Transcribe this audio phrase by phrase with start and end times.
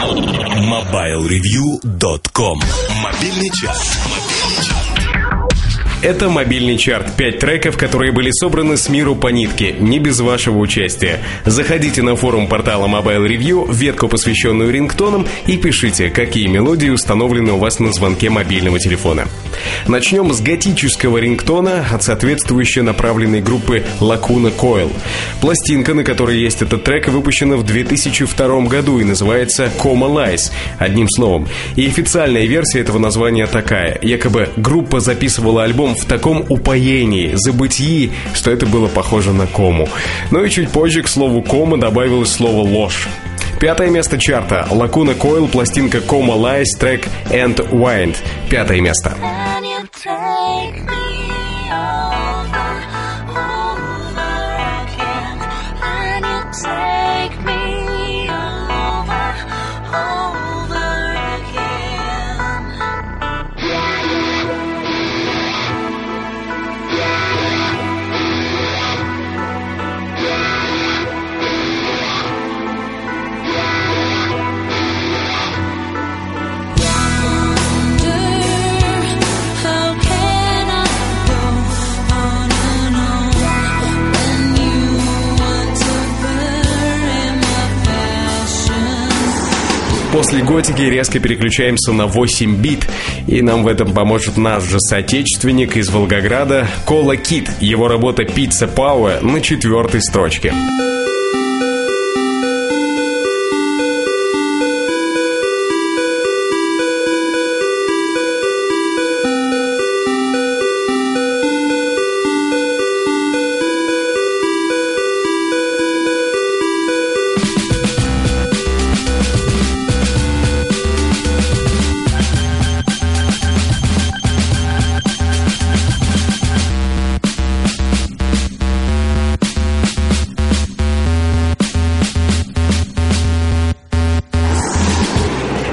[0.00, 2.58] MobileReview.com
[3.02, 4.29] Мобильный час.
[6.02, 7.14] Это мобильный чарт.
[7.14, 11.20] Пять треков, которые были собраны с миру по нитке, не без вашего участия.
[11.44, 17.58] Заходите на форум портала Mobile Review, ветку, посвященную рингтонам, и пишите, какие мелодии установлены у
[17.58, 19.28] вас на звонке мобильного телефона.
[19.88, 24.90] Начнем с готического рингтона от соответствующей направленной группы Lacuna Coil.
[25.42, 31.10] Пластинка, на которой есть этот трек, выпущена в 2002 году и называется Coma Lies, одним
[31.10, 31.46] словом.
[31.76, 33.98] И официальная версия этого названия такая.
[34.00, 39.88] Якобы группа записывала альбом в таком упоении, забытии, что это было похоже на кому.
[40.30, 43.08] Ну и чуть позже к слову кома добавилось слово ложь.
[43.60, 44.66] Пятое место чарта.
[44.70, 48.16] Лакуна Койл, пластинка Coma Lies, трек And Wind.
[48.48, 49.14] Пятое место.
[90.20, 92.86] После готики резко переключаемся на 8 бит,
[93.26, 97.50] и нам в этом поможет наш же соотечественник из Волгограда Кола Кит.
[97.58, 100.52] Его работа «Пицца Пауэ» на четвертой строчке.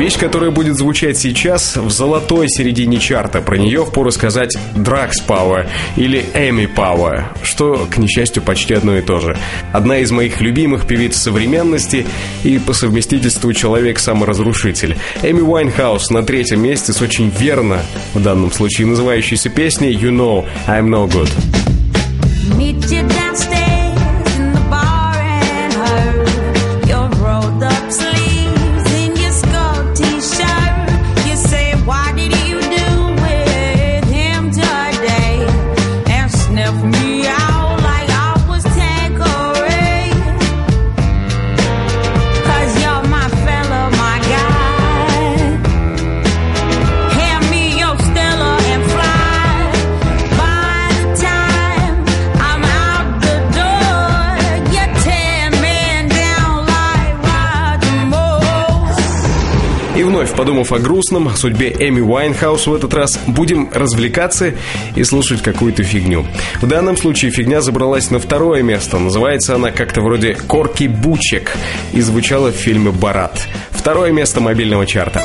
[0.00, 3.42] Вещь, которая будет звучать сейчас в золотой середине чарта.
[3.42, 9.02] Про нее впору сказать Дракс Power или Эми Power, что, к несчастью, почти одно и
[9.02, 9.36] то же.
[9.74, 12.06] Одна из моих любимых певиц современности
[12.44, 14.96] и по совместительству человек-саморазрушитель.
[15.22, 17.82] Эми Уайнхаус на третьем месте с очень верно,
[18.14, 21.28] в данном случае называющейся песней You Know I'm No Good.
[22.56, 23.69] Meet you downstairs.
[60.20, 64.52] Вновь подумав о грустном, судьбе Эми Уайнхаус в этот раз, будем развлекаться
[64.94, 66.26] и слушать какую-то фигню.
[66.60, 68.98] В данном случае фигня забралась на второе место.
[68.98, 71.52] Называется она как-то вроде «Корки Бучек»
[71.94, 73.48] и звучала в фильме «Барат».
[73.70, 75.22] Второе место мобильного чарта.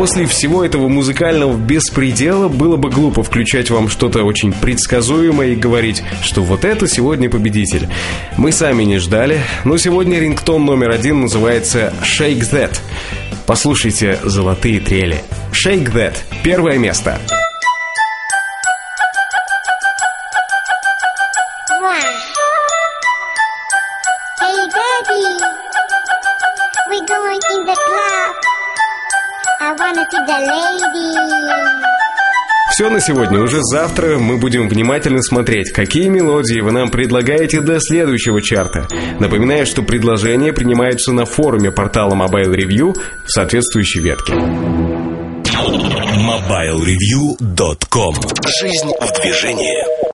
[0.00, 6.02] После всего этого музыкального беспредела было бы глупо включать вам что-то очень предсказуемое и говорить,
[6.22, 7.86] что вот это сегодня победитель.
[8.38, 12.80] Мы сами не ждали, но сегодня рингтон номер один называется «Shake That».
[13.46, 15.22] Послушайте золотые трели.
[15.52, 17.20] «Shake That»— первое место.
[17.28, 17.49] Hey,
[32.70, 33.40] Все на сегодня.
[33.40, 38.88] Уже завтра мы будем внимательно смотреть, какие мелодии вы нам предлагаете до следующего чарта.
[39.18, 44.32] Напоминаю, что предложения принимаются на форуме портала Mobile Review в соответствующей ветке.
[46.20, 48.14] MobileReview.com
[48.46, 50.09] Жизнь в движении